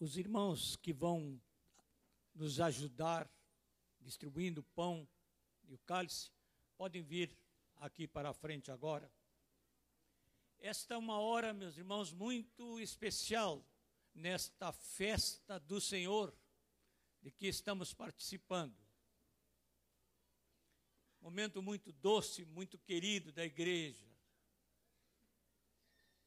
[0.00, 1.38] os irmãos que vão
[2.34, 3.30] nos ajudar
[4.00, 5.06] distribuindo o pão
[5.64, 6.32] e o cálice
[6.74, 7.36] podem vir
[7.76, 9.12] aqui para a frente agora.
[10.58, 13.62] Esta é uma hora, meus irmãos, muito especial
[14.14, 16.34] nesta festa do Senhor
[17.20, 18.74] de que estamos participando.
[21.20, 24.08] Momento muito doce, muito querido da igreja,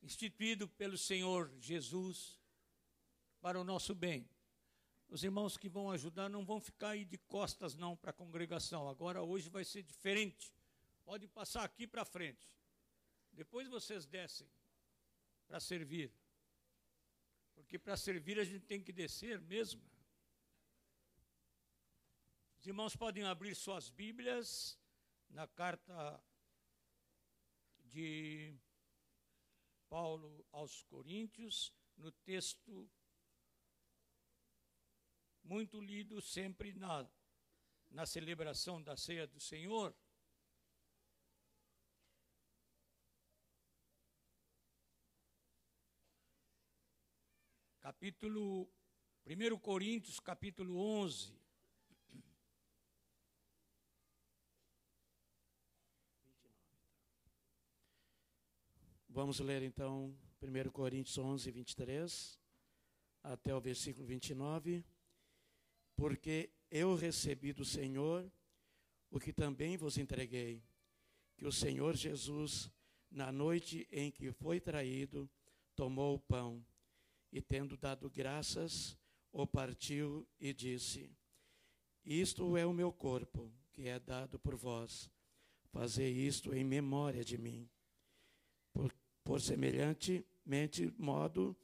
[0.03, 2.42] instituído pelo Senhor Jesus
[3.43, 4.25] para o nosso bem.
[5.09, 8.87] Os irmãos que vão ajudar não vão ficar aí de costas não para a congregação.
[8.87, 10.55] Agora hoje vai ser diferente.
[11.03, 12.47] Pode passar aqui para frente.
[13.33, 14.49] Depois vocês descem
[15.45, 16.09] para servir.
[17.53, 19.83] Porque para servir a gente tem que descer mesmo.
[22.61, 24.79] Os irmãos podem abrir suas Bíblias
[25.29, 26.23] na carta
[27.83, 28.55] de
[29.89, 32.89] Paulo aos Coríntios, no texto
[35.43, 37.07] muito lido sempre na,
[37.91, 39.93] na celebração da ceia do Senhor.
[47.81, 48.71] Capítulo
[49.25, 51.37] 1 Coríntios, capítulo 11.
[59.09, 62.39] Vamos ler então 1 Coríntios 11, 23
[63.21, 64.83] até o versículo 29
[65.95, 68.29] porque eu recebi do Senhor
[69.09, 70.63] o que também vos entreguei,
[71.37, 72.71] que o Senhor Jesus,
[73.11, 75.29] na noite em que foi traído,
[75.75, 76.65] tomou o pão
[77.31, 78.97] e, tendo dado graças,
[79.31, 81.11] o partiu e disse:
[82.05, 85.09] Isto é o meu corpo, que é dado por vós.
[85.71, 87.67] Fazei isto em memória de mim.
[88.71, 91.55] Por, por semelhantemente modo,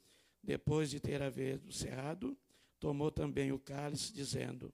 [0.42, 2.36] depois de ter havido cerrado,
[2.80, 4.72] tomou também o cálice, dizendo: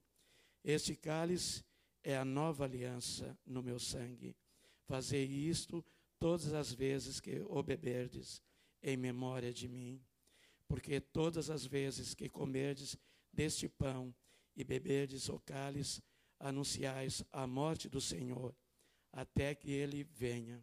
[0.64, 1.64] Este cálice
[2.02, 4.36] é a nova aliança no meu sangue.
[4.84, 5.84] Fazei isto
[6.18, 8.40] todas as vezes que o beberdes,
[8.82, 10.00] em memória de mim.
[10.68, 12.96] Porque todas as vezes que comerdes
[13.32, 14.14] deste pão
[14.54, 16.02] e beberdes o cálice,
[16.38, 18.54] anunciais a morte do Senhor,
[19.12, 20.62] até que ele venha.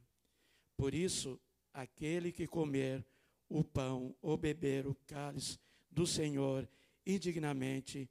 [0.77, 1.39] Por isso,
[1.73, 3.05] aquele que comer
[3.49, 5.59] o pão ou beber o cálice
[5.91, 6.67] do Senhor
[7.05, 8.09] indignamente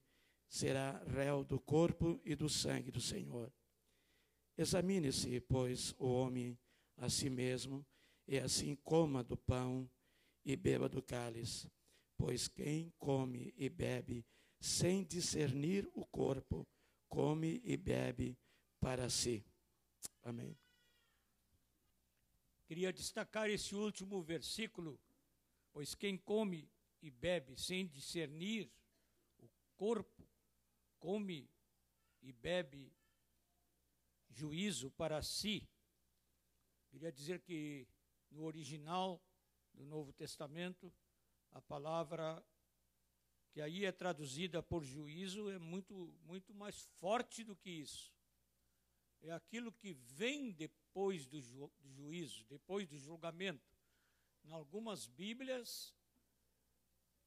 [0.49, 3.53] será réu do corpo e do sangue do Senhor.
[4.57, 6.59] Examine-se, pois, o homem
[6.97, 7.85] a si mesmo,
[8.29, 9.91] e assim coma do pão
[10.45, 11.73] e beba do cálice.
[12.17, 14.25] Pois quem come e bebe
[14.61, 16.69] sem discernir o corpo,
[17.09, 18.39] come e bebe
[18.79, 19.45] para si.
[20.23, 20.57] Amém.
[22.67, 25.01] Queria destacar esse último versículo,
[25.73, 26.71] pois quem come
[27.01, 28.71] e bebe sem discernir
[29.82, 30.25] corpo
[31.00, 31.50] come
[32.20, 32.94] e bebe
[34.28, 35.69] juízo para si.
[36.88, 37.88] Queria dizer que
[38.31, 39.20] no original
[39.75, 40.94] do Novo Testamento,
[41.50, 42.47] a palavra
[43.50, 48.14] que aí é traduzida por juízo é muito, muito mais forte do que isso.
[49.20, 53.69] É aquilo que vem depois do, ju, do juízo, depois do julgamento.
[54.44, 55.93] Em algumas Bíblias,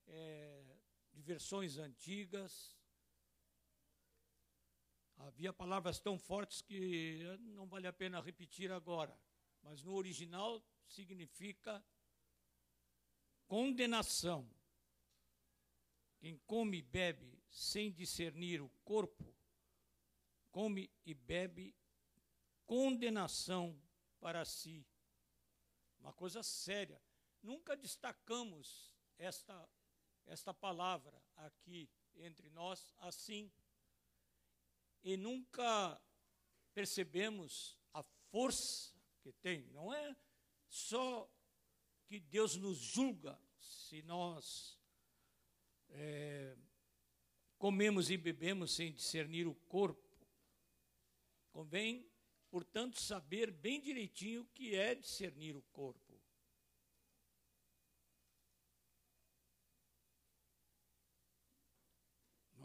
[0.07, 0.74] é,
[1.15, 2.77] de versões antigas.
[5.15, 9.17] Havia palavras tão fortes que não vale a pena repetir agora,
[9.63, 11.83] mas no original significa
[13.47, 14.47] condenação.
[16.19, 19.33] Quem come e bebe sem discernir o corpo,
[20.51, 21.73] come e bebe
[22.65, 23.81] condenação
[24.19, 24.85] para si.
[25.99, 27.01] Uma coisa séria.
[27.41, 29.69] Nunca destacamos esta
[30.25, 33.51] esta palavra aqui entre nós assim.
[35.03, 36.01] E nunca
[36.73, 39.67] percebemos a força que tem.
[39.67, 40.15] Não é
[40.67, 41.29] só
[42.05, 44.79] que Deus nos julga se nós
[45.89, 46.57] é,
[47.57, 50.03] comemos e bebemos sem discernir o corpo.
[51.51, 52.05] Convém,
[52.49, 56.04] portanto, saber bem direitinho o que é discernir o corpo.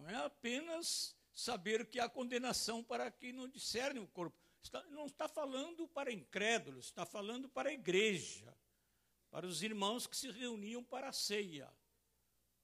[0.01, 4.37] Não é apenas saber que há condenação para quem não discerne o corpo.
[4.63, 8.57] Está, não está falando para incrédulos, está falando para a igreja,
[9.31, 11.71] para os irmãos que se reuniam para a ceia.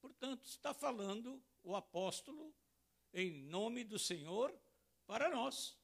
[0.00, 2.54] Portanto, está falando o apóstolo
[3.12, 4.58] em nome do Senhor
[5.06, 5.78] para nós.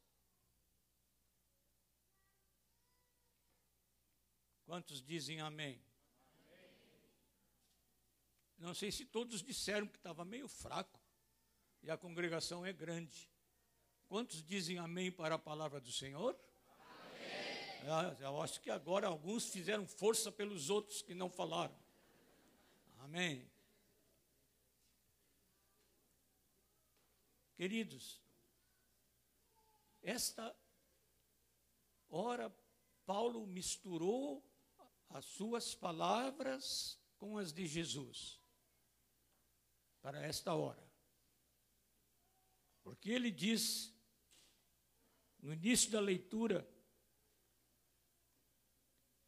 [4.65, 5.85] Quantos dizem amém?
[6.51, 7.03] amém?
[8.57, 11.02] Não sei se todos disseram que estava meio fraco.
[11.83, 13.29] E a congregação é grande.
[14.07, 16.39] Quantos dizem amém para a palavra do Senhor?
[16.79, 17.91] Amém.
[17.91, 21.77] Ah, eu acho que agora alguns fizeram força pelos outros que não falaram.
[22.99, 23.51] Amém.
[27.57, 28.21] Queridos,
[30.03, 30.55] esta
[32.09, 32.55] hora
[33.05, 34.45] Paulo misturou
[35.09, 38.41] as suas palavras com as de Jesus
[40.01, 40.92] para esta hora.
[42.83, 43.95] Porque ele diz,
[45.41, 46.69] no início da leitura,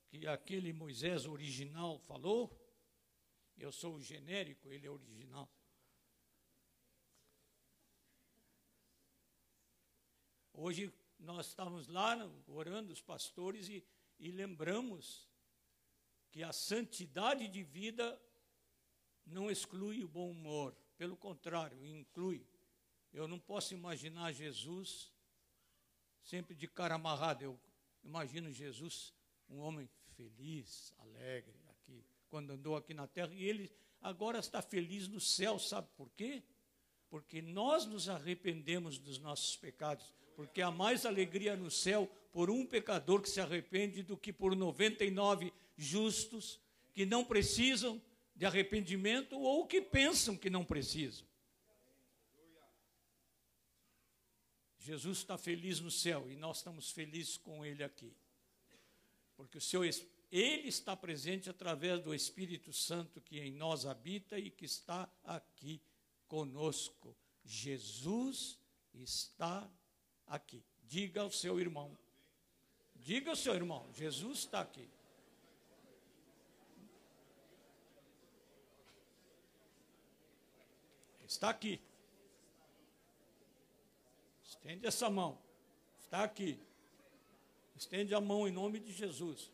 [0.08, 2.56] que aquele Moisés original falou,
[3.56, 5.48] eu sou o genérico, ele é original.
[10.52, 12.16] Hoje nós estávamos lá
[12.46, 13.84] orando, os pastores, e,
[14.18, 15.28] e lembramos
[16.30, 18.20] que a santidade de vida
[19.26, 22.46] não exclui o bom humor, pelo contrário, inclui.
[23.14, 25.12] Eu não posso imaginar Jesus
[26.24, 27.44] sempre de cara amarrada.
[27.44, 27.58] Eu
[28.02, 29.14] imagino Jesus
[29.48, 33.70] um homem feliz, alegre aqui, quando andou aqui na terra, e ele
[34.00, 36.42] agora está feliz no céu, sabe por quê?
[37.08, 42.66] Porque nós nos arrependemos dos nossos pecados, porque há mais alegria no céu por um
[42.66, 46.60] pecador que se arrepende do que por 99 justos
[46.92, 48.02] que não precisam
[48.34, 51.24] de arrependimento ou que pensam que não precisam.
[54.84, 58.12] Jesus está feliz no céu e nós estamos felizes com Ele aqui.
[59.34, 64.50] Porque o seu, Ele está presente através do Espírito Santo que em nós habita e
[64.50, 65.80] que está aqui
[66.28, 67.16] conosco.
[67.42, 68.58] Jesus
[68.92, 69.66] está
[70.26, 70.62] aqui.
[70.82, 71.96] Diga ao seu irmão.
[72.94, 74.86] Diga ao seu irmão, Jesus está aqui.
[81.26, 81.80] Está aqui.
[84.64, 85.38] Estende essa mão.
[86.00, 86.58] Está aqui.
[87.76, 89.52] Estende a mão em nome de Jesus.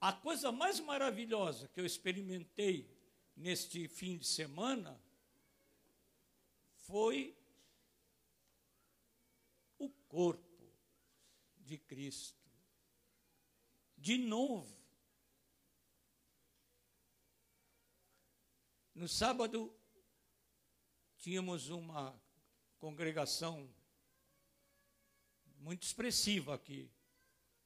[0.00, 2.88] A, coisa mais maravilhosa que eu experimentei
[3.36, 4.96] neste fim de semana
[6.86, 7.36] foi
[9.76, 10.72] o corpo
[11.66, 12.37] de Cristo
[13.98, 14.76] de novo.
[18.94, 19.72] No sábado,
[21.18, 22.18] tínhamos uma
[22.78, 23.68] congregação
[25.58, 26.90] muito expressiva aqui.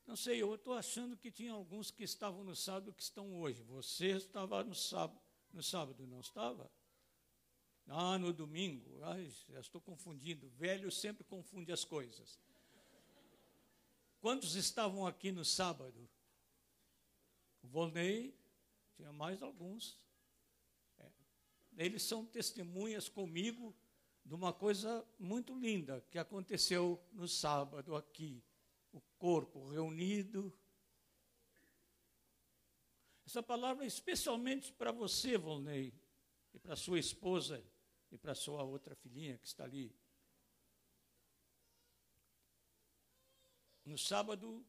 [0.06, 3.62] Não sei, eu estou achando que tinha alguns que estavam no sábado que estão hoje.
[3.62, 5.20] Você estava no sábado,
[5.52, 6.70] no sábado não estava?
[7.86, 9.02] Ah, no domingo.
[9.04, 10.48] Ai, já estou confundindo.
[10.50, 12.38] Velho sempre confunde as coisas.
[14.20, 16.01] Quantos estavam aqui no sábado?
[17.72, 18.38] Volney,
[18.94, 19.98] tinha mais alguns.
[20.98, 21.10] É.
[21.78, 23.74] Eles são testemunhas comigo
[24.22, 28.44] de uma coisa muito linda que aconteceu no sábado aqui.
[28.92, 30.52] O corpo reunido.
[33.24, 35.94] Essa palavra é especialmente para você, Volney,
[36.52, 37.64] e para sua esposa
[38.10, 39.96] e para sua outra filhinha que está ali.
[43.82, 44.62] No sábado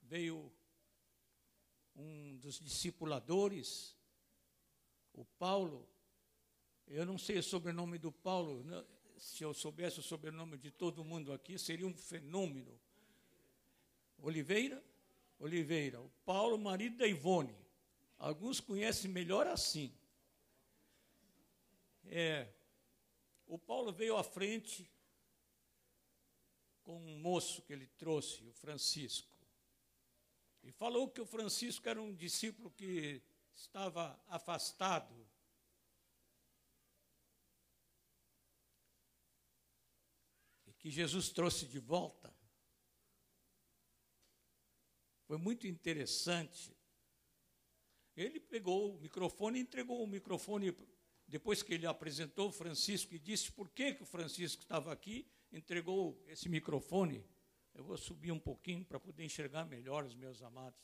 [0.00, 0.50] veio
[1.96, 3.96] um dos discipuladores,
[5.12, 5.88] o Paulo,
[6.86, 8.64] eu não sei o sobrenome do Paulo,
[9.16, 12.78] se eu soubesse o sobrenome de todo mundo aqui, seria um fenômeno.
[14.18, 14.82] Oliveira?
[15.38, 17.54] Oliveira, o Paulo, marido da Ivone.
[18.18, 19.90] Alguns conhecem melhor assim.
[22.04, 22.46] É,
[23.46, 24.90] o Paulo veio à frente
[26.82, 29.39] com um moço que ele trouxe, o Francisco.
[30.62, 33.22] E falou que o Francisco era um discípulo que
[33.54, 35.14] estava afastado.
[40.66, 42.34] E que Jesus trouxe de volta.
[45.26, 46.76] Foi muito interessante.
[48.16, 50.76] Ele pegou o microfone e entregou o microfone
[51.26, 55.30] depois que ele apresentou o Francisco e disse por que, que o Francisco estava aqui,
[55.52, 57.24] entregou esse microfone
[57.74, 60.80] eu vou subir um pouquinho para poder enxergar melhor os meus amados.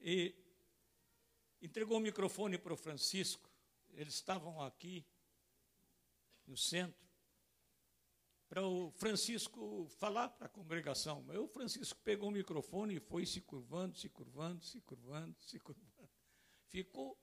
[0.00, 0.34] E
[1.60, 3.50] entregou o microfone para o Francisco.
[3.92, 5.06] Eles estavam aqui
[6.46, 7.10] no centro
[8.50, 11.22] para o Francisco falar para a congregação.
[11.22, 15.60] Mas o Francisco pegou o microfone e foi se curvando, se curvando, se curvando, se
[15.60, 16.10] curvando.
[16.66, 17.16] Ficou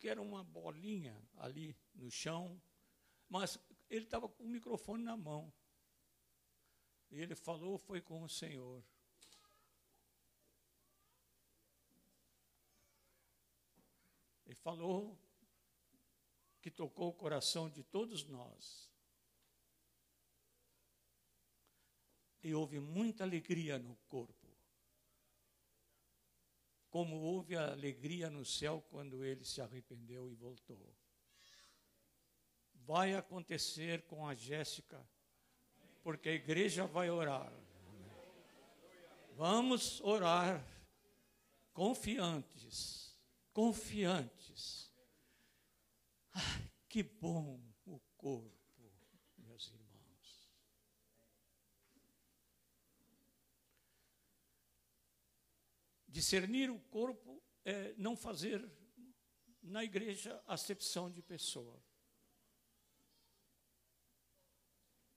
[0.00, 2.60] que era uma bolinha ali no chão,
[3.28, 3.56] mas
[3.88, 5.52] ele estava com o microfone na mão.
[7.10, 8.82] E ele falou, foi com o Senhor.
[14.46, 15.18] Ele falou
[16.60, 18.90] que tocou o coração de todos nós.
[22.42, 24.48] E houve muita alegria no corpo.
[26.90, 30.94] Como houve alegria no céu quando ele se arrependeu e voltou.
[32.74, 35.04] Vai acontecer com a Jéssica,
[36.04, 37.50] porque a igreja vai orar.
[39.36, 40.62] Vamos orar
[41.72, 43.18] confiantes,
[43.52, 44.92] confiantes.
[46.30, 48.92] Ai, que bom o corpo,
[49.38, 50.50] meus irmãos.
[56.06, 58.70] Discernir o corpo é não fazer
[59.62, 61.82] na igreja acepção de pessoa.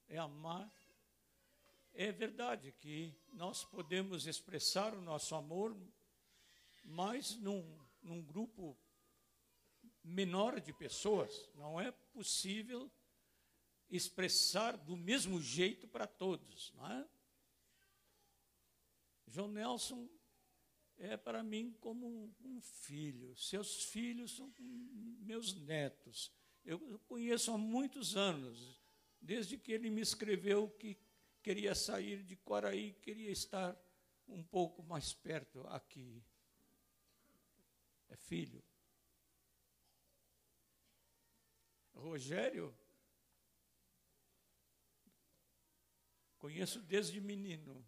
[0.07, 0.76] É amar.
[1.99, 5.75] É verdade que nós podemos expressar o nosso amor,
[6.85, 8.77] mas num, num grupo
[10.03, 12.91] menor de pessoas, não é possível
[13.89, 17.09] expressar do mesmo jeito para todos, não é?
[19.25, 20.07] João Nelson
[20.99, 26.31] é para mim como um, filho, seus filhos são meus netos.
[26.63, 28.79] Eu conheço há muitos anos,
[29.19, 31.06] desde que ele me escreveu que
[31.47, 33.73] queria sair de Quaraí, queria estar
[34.27, 36.21] um pouco mais perto aqui.
[38.09, 38.61] É filho.
[41.93, 42.77] Rogério,
[46.37, 47.81] conheço desde menino.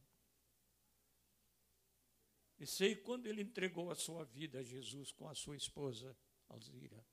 [2.58, 7.06] E sei quando ele entregou a sua vida a Jesus com a sua esposa, Alzira.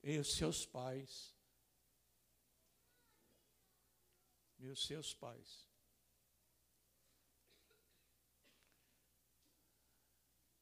[0.00, 1.36] E os seus pais.
[4.58, 5.66] E os seus pais.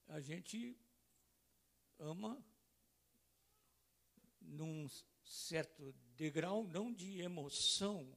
[0.08, 0.78] A gente
[1.98, 2.44] ama
[4.40, 4.88] num
[5.24, 8.16] certo degrau, não de emoção,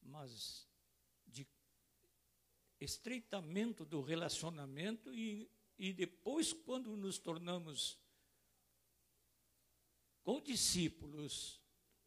[0.00, 0.66] mas
[1.26, 1.46] de
[2.80, 7.98] estreitamento do relacionamento e, e depois, quando nos tornamos
[10.22, 11.60] com discípulos,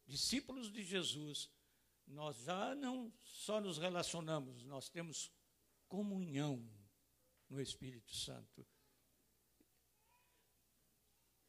[0.06, 1.50] discípulos de Jesus,
[2.10, 5.32] nós já não só nos relacionamos, nós temos
[5.88, 6.68] comunhão
[7.48, 8.66] no Espírito Santo.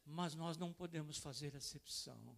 [0.06, 2.38] Mas nós não podemos fazer acepção.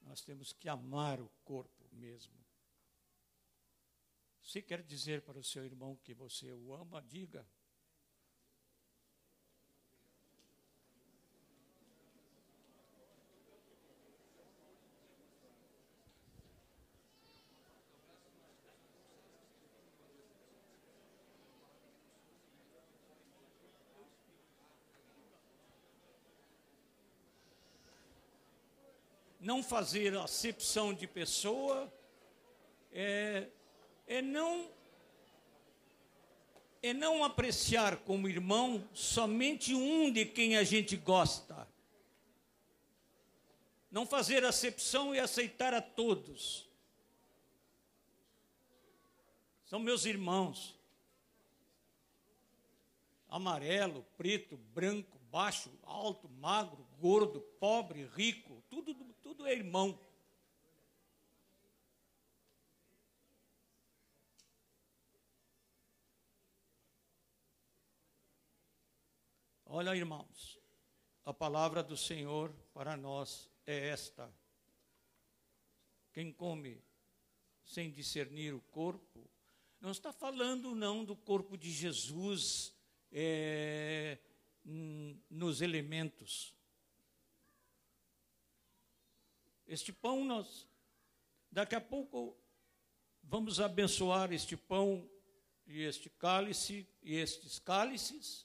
[0.00, 2.44] Nós temos que amar o corpo mesmo.
[4.42, 7.46] Se quer dizer para o seu irmão que você o ama, diga.
[29.50, 31.92] Não fazer acepção de pessoa,
[32.92, 33.48] é,
[34.06, 34.70] é não
[36.80, 41.66] é não apreciar como irmão somente um de quem a gente gosta.
[43.90, 46.70] Não fazer acepção e aceitar a todos.
[49.66, 50.78] São meus irmãos.
[53.28, 59.98] Amarelo, preto, branco, baixo, alto, magro, gordo, pobre, rico, tudo, tudo é irmão.
[69.64, 70.58] Olha, irmãos,
[71.24, 74.28] a palavra do Senhor para nós é esta:
[76.12, 76.82] quem come
[77.64, 79.30] sem discernir o corpo,
[79.80, 82.74] não está falando não do corpo de Jesus
[83.12, 84.18] é,
[84.64, 86.54] nos elementos,
[89.70, 90.66] Este pão nós
[91.48, 92.36] daqui a pouco
[93.22, 95.08] vamos abençoar este pão
[95.64, 98.44] e este cálice e estes cálices.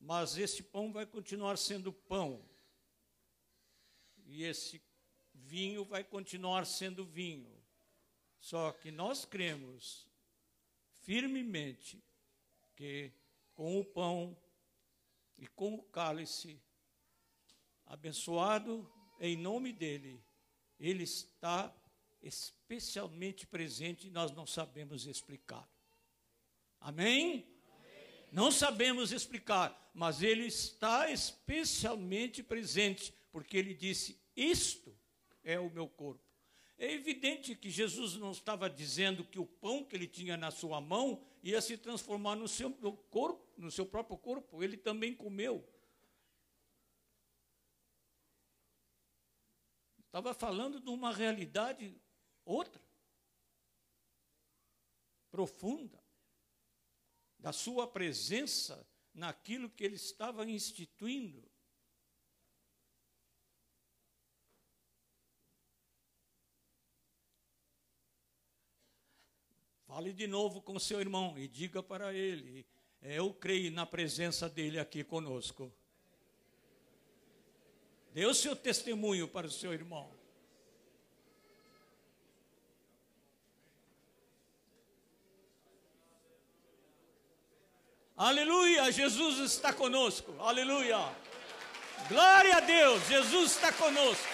[0.00, 2.42] Mas este pão vai continuar sendo pão.
[4.24, 4.82] E esse
[5.34, 7.62] vinho vai continuar sendo vinho.
[8.40, 10.08] Só que nós cremos
[11.02, 12.02] firmemente
[12.74, 13.12] que
[13.54, 14.36] com o pão
[15.38, 16.60] e com o cálice
[17.86, 20.22] abençoado em nome dele,
[20.78, 21.74] ele está
[22.22, 25.68] especialmente presente e nós não sabemos explicar.
[26.80, 27.46] Amém?
[27.66, 28.28] Amém?
[28.32, 34.96] Não sabemos explicar, mas ele está especialmente presente, porque ele disse: Isto
[35.42, 36.23] é o meu corpo.
[36.76, 40.80] É evidente que Jesus não estava dizendo que o pão que ele tinha na sua
[40.80, 42.72] mão ia se transformar no seu
[43.10, 44.62] corpo, no seu próprio corpo.
[44.62, 45.66] Ele também comeu.
[49.98, 52.00] Estava falando de uma realidade
[52.44, 52.80] outra,
[55.30, 56.00] profunda,
[57.38, 61.53] da sua presença naquilo que ele estava instituindo.
[69.94, 72.66] Fale de novo com seu irmão e diga para ele:
[73.00, 75.72] eu creio na presença dele aqui conosco.
[78.12, 80.10] Dê o seu testemunho para o seu irmão.
[88.16, 90.34] Aleluia, Jesus está conosco.
[90.40, 90.98] Aleluia.
[92.08, 94.26] Glória a Deus, Jesus está conosco.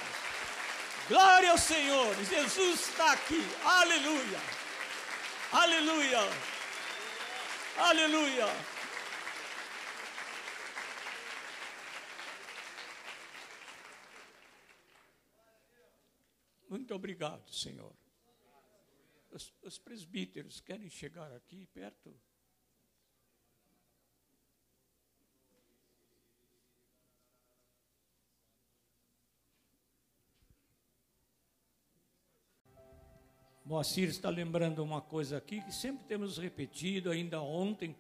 [1.07, 3.45] Glória ao Senhor, Jesus está aqui.
[3.63, 4.60] Aleluia.
[5.81, 6.19] Aleluia!
[7.79, 8.47] Aleluia!
[16.69, 17.97] Muito obrigado, Senhor.
[19.31, 22.15] Os, os presbíteros querem chegar aqui perto?
[33.71, 37.97] Moacir está lembrando uma coisa aqui que sempre temos repetido, ainda ontem,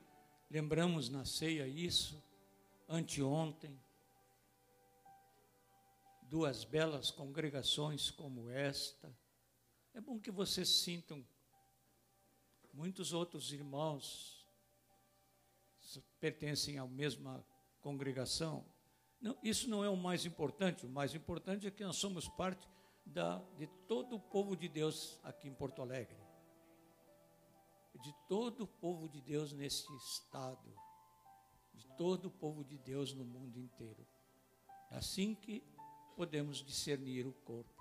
[0.51, 2.21] lembramos na ceia isso,
[2.89, 3.81] anteontem.
[6.23, 9.17] Duas belas congregações como esta.
[9.95, 11.25] É bom que vocês sintam,
[12.75, 14.45] muitos outros irmãos
[16.19, 17.47] pertencem à mesma
[17.81, 18.67] congregação.
[19.21, 22.69] Não, isso não é o mais importante, o mais importante é que nós somos parte
[23.05, 26.19] da, de todo o povo de Deus aqui em Porto Alegre,
[28.03, 30.73] de todo o povo de Deus neste estado,
[31.75, 34.07] de todo o povo de Deus no mundo inteiro.
[34.91, 35.63] É assim que
[36.17, 37.81] podemos discernir o corpo.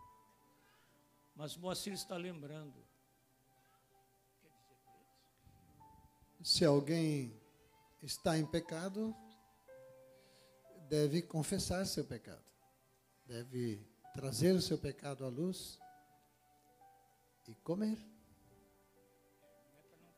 [1.35, 2.85] Mas Moacir está lembrando.
[6.43, 7.39] Se alguém
[8.01, 9.15] está em pecado,
[10.89, 12.43] deve confessar seu pecado.
[13.25, 15.79] Deve trazer o seu pecado à luz
[17.47, 17.97] e comer.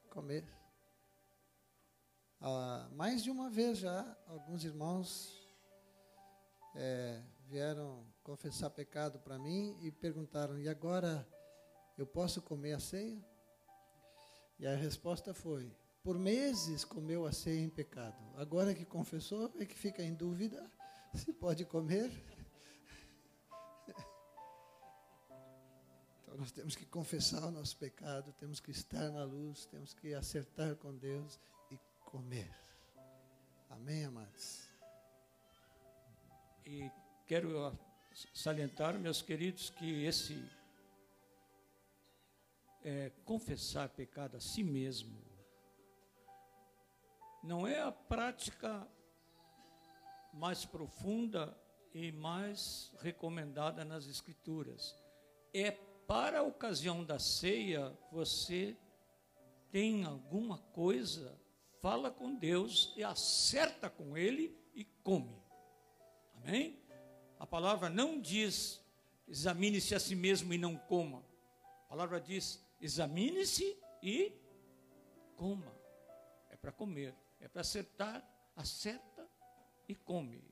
[0.10, 0.46] Comer.
[2.40, 5.42] Ah, mais de uma vez já, alguns irmãos
[6.76, 11.28] é, vieram confessar pecado para mim e perguntaram: e agora
[11.98, 13.24] eu posso comer a ceia?
[14.58, 15.72] E a resposta foi:
[16.04, 18.18] por meses comeu a ceia em pecado.
[18.36, 20.70] Agora que confessou, é que fica em dúvida
[21.14, 22.12] se pode comer.
[26.38, 30.76] Nós temos que confessar o nosso pecado, temos que estar na luz, temos que acertar
[30.78, 31.40] com Deus
[31.70, 32.50] e comer.
[33.70, 34.70] Amém, amados?
[36.66, 36.90] E
[37.28, 37.78] quero
[38.34, 40.42] salientar, meus queridos, que esse
[42.84, 45.22] é, confessar pecado a si mesmo
[47.44, 48.88] não é a prática
[50.34, 51.58] mais profunda
[51.94, 54.96] e mais recomendada nas Escrituras.
[55.54, 58.76] É para a ocasião da ceia, você
[59.72, 61.40] tem alguma coisa,
[61.80, 65.42] fala com Deus e acerta com Ele e come.
[66.36, 66.78] Amém?
[67.40, 68.84] A palavra não diz
[69.26, 71.26] examine-se a si mesmo e não coma.
[71.86, 74.34] A palavra diz examine-se e
[75.38, 75.74] coma.
[76.50, 78.22] É para comer, é para acertar,
[78.54, 79.26] acerta
[79.88, 80.44] e come.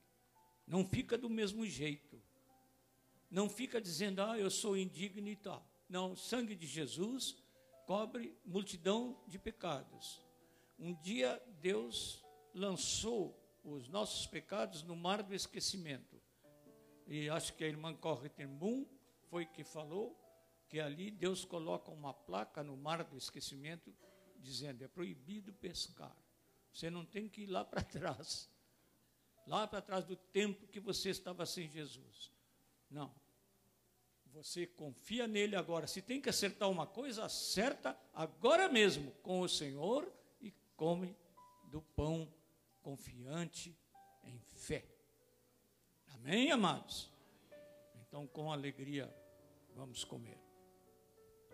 [0.65, 2.28] Não fica do mesmo jeito.
[3.29, 5.65] Não fica dizendo, ah, eu sou indigno e tal.
[5.87, 7.35] Não, o sangue de Jesus
[7.85, 10.21] cobre multidão de pecados.
[10.77, 16.21] Um dia Deus lançou os nossos pecados no mar do esquecimento.
[17.07, 18.85] E acho que a irmã Corritembum
[19.29, 20.15] foi que falou
[20.67, 23.93] que ali Deus coloca uma placa no mar do esquecimento
[24.37, 26.15] dizendo: é proibido pescar.
[26.71, 28.49] Você não tem que ir lá para trás,
[29.47, 32.31] lá para trás do tempo que você estava sem Jesus.
[32.89, 33.18] Não.
[34.33, 35.87] Você confia nele agora.
[35.87, 40.11] Se tem que acertar uma coisa, acerta agora mesmo com o Senhor
[40.41, 41.15] e come
[41.71, 42.31] do pão
[42.81, 43.77] confiante
[44.23, 44.85] em fé.
[46.07, 47.11] Amém, amados?
[47.95, 49.13] Então, com alegria,
[49.75, 50.48] vamos comer.